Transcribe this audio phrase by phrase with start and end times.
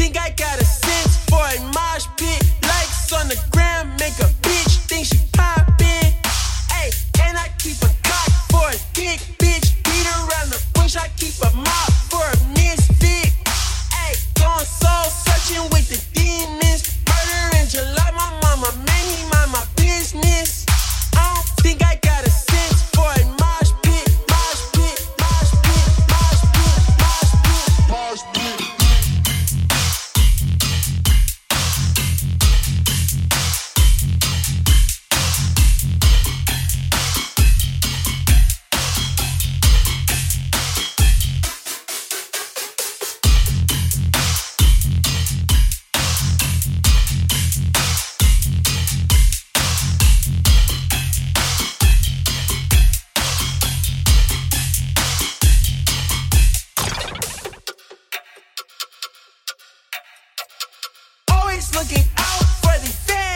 [0.00, 2.42] Think I got a sense for a mosh pit.
[2.62, 4.39] Likes on the gram, make a
[61.74, 63.29] looking out for the thing.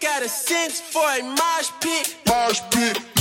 [0.00, 2.16] got a sense for a mosh pit.
[2.26, 3.19] Mosh pit.